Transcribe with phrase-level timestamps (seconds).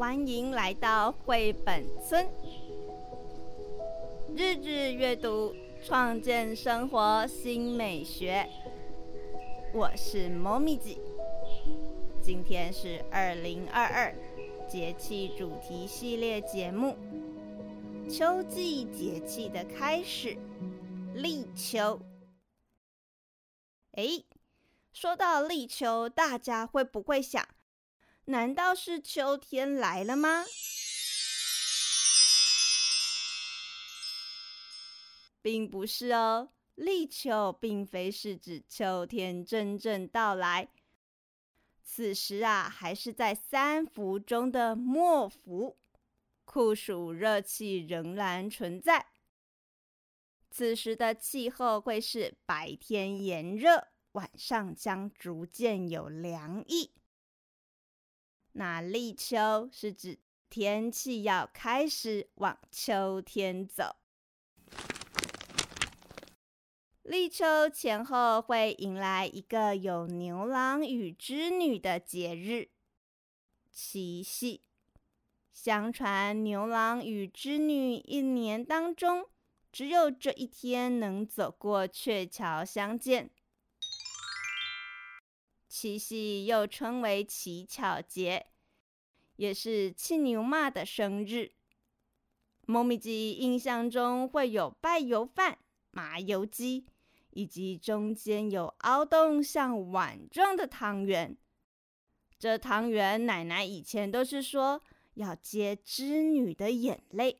[0.00, 2.26] 欢迎来到绘本村，
[4.34, 5.54] 日日阅读，
[5.84, 8.48] 创建生活新美学。
[9.74, 10.96] 我是猫咪子，
[12.22, 14.14] 今天是二零二二
[14.66, 16.96] 节气主题系列节目，
[18.08, 20.34] 秋季节气的开始，
[21.12, 22.00] 立秋。
[23.92, 24.24] 哎，
[24.94, 27.46] 说到立秋，大家会不会想？
[28.30, 30.44] 难道是秋天来了吗？
[35.42, 40.68] 并不是哦，立秋并非是指秋天真正到来。
[41.82, 45.78] 此时啊，还是在三伏中的末伏，
[46.44, 49.08] 酷暑热气仍然存在。
[50.52, 56.92] 此时的气候会是白天炎热，晚上将逐渐有凉意。
[58.52, 60.18] 那立秋是指
[60.48, 63.96] 天气要开始往秋天走。
[67.02, 72.70] 立秋前后会迎来一个有牛郎与织女的节日——
[73.72, 74.62] 七夕。
[75.52, 79.26] 相传牛郎与织女一年当中，
[79.70, 83.30] 只有这一天能走过鹊桥相见。
[85.70, 88.46] 七夕又称为乞巧节，
[89.36, 91.52] 也是七牛妈的生日。
[92.66, 95.60] 猫咪记印象中会有拜油饭、
[95.92, 96.86] 麻油鸡，
[97.30, 101.38] 以及中间有凹洞像碗状的汤圆。
[102.36, 104.82] 这汤圆奶奶以前都是说
[105.14, 107.38] 要接织女的眼泪。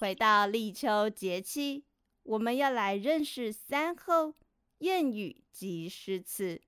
[0.00, 1.84] 回到立秋节气，
[2.22, 4.34] 我们要来认识三候
[4.78, 6.62] 谚语及诗词。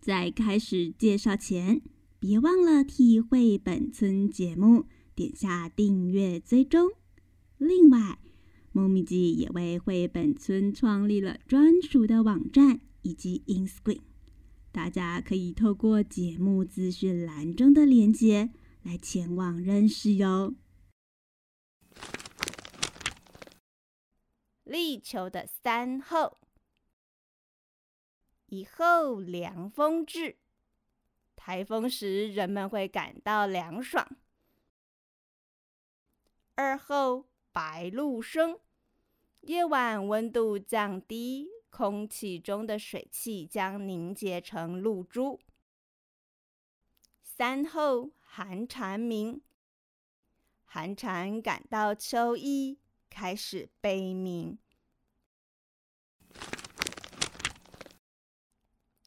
[0.00, 1.82] 在开始介绍前，
[2.20, 6.90] 别忘了替绘本村节目点下订阅追踪。
[7.58, 8.18] 另外，
[8.70, 14.00] 猫咪记也为绘本村创立了专属的网站以及 Inscreen，
[14.70, 18.50] 大家可以透过节目资讯栏中的链接
[18.82, 20.54] 来前往认识哟。
[24.66, 26.38] 立秋的三候：
[28.46, 30.38] 一候凉风至，
[31.36, 34.04] 台风时人们会感到凉爽；
[36.56, 38.58] 二候白露生，
[39.42, 45.38] 夜晚温度降低，空气中的水汽将凝结成露珠；
[47.22, 49.40] 三候寒蝉鸣，
[50.64, 52.80] 寒蝉感到秋意。
[53.18, 54.58] 开始悲鸣。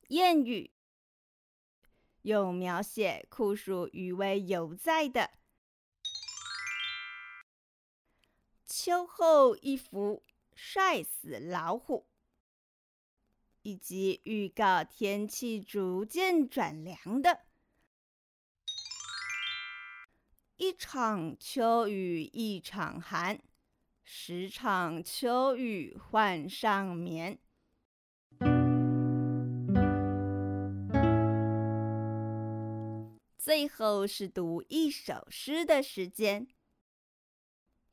[0.07, 0.71] 谚语
[2.23, 5.29] 有描写酷暑余威犹在的
[8.65, 10.23] 秋后一伏
[10.55, 12.07] 晒死老虎，
[13.61, 17.45] 以及预告天气逐渐转凉的
[20.55, 23.39] 一场秋雨一场寒。
[24.11, 27.37] 十场秋雨换上棉。
[33.37, 36.47] 最后是读一首诗的时间。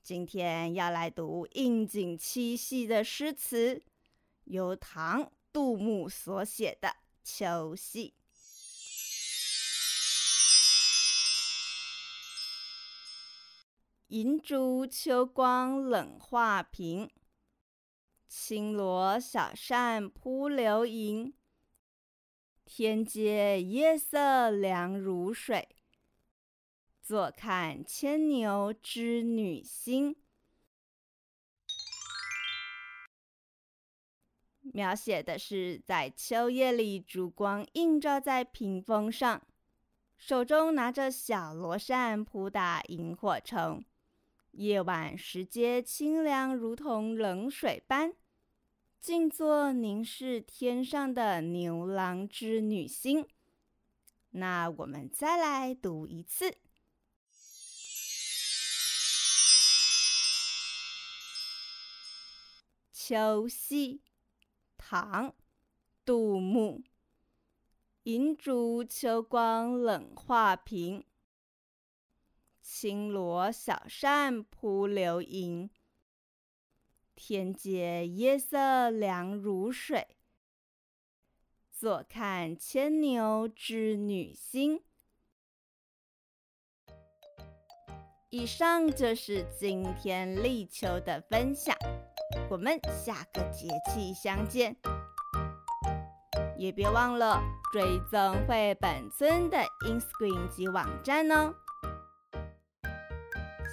[0.01, 3.83] 今天要来读应景七夕的诗词，
[4.45, 6.89] 由唐杜牧所写的
[7.23, 8.15] 《秋夕》。
[14.09, 17.11] 银烛秋光冷画屏，
[18.29, 21.35] 轻罗小扇扑流萤。
[22.65, 25.75] 天阶夜色凉如水，
[27.03, 30.15] 坐看牵牛织女星。
[34.61, 39.45] 描写的是在秋夜里，烛光映照在屏风上，
[40.17, 43.85] 手中拿着小罗扇扑打萤火虫。
[44.57, 48.15] 夜晚时节清凉，如同冷水般，
[48.99, 53.29] 静坐凝视天上的牛郎织女星。
[54.31, 56.51] 那我们再来读一次
[62.93, 63.99] 《秋夕》，
[64.79, 65.31] 唐·
[66.05, 66.83] 杜牧。
[68.05, 71.05] 银烛秋光冷画屏。
[72.69, 75.71] 轻罗小扇扑流萤，
[77.15, 80.17] 天阶夜色凉如水。
[81.71, 84.83] 坐看牵牛织女星。
[88.31, 91.73] 以上就是今天立秋的分享，
[92.51, 94.77] 我们下个节气相见。
[96.59, 97.41] 也别忘了
[97.73, 101.55] 追踪绘本村的 Instagram 及网站哦，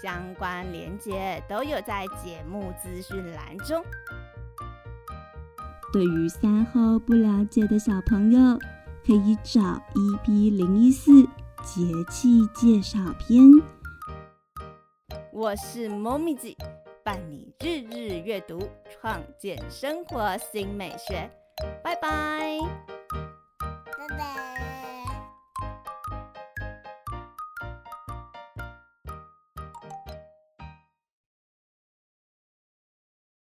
[0.04, 3.82] 相关链接都有在节目资讯栏中。
[5.94, 8.60] 对于三后不了解的小朋友，
[9.06, 9.62] 可以找
[9.96, 11.24] EP 零一四
[11.64, 13.50] 节气介绍篇。
[15.32, 16.58] 我是 Momiji，
[17.02, 18.60] 伴你日日阅读，
[18.90, 21.32] 创建生活新美学。
[21.82, 22.93] 拜拜。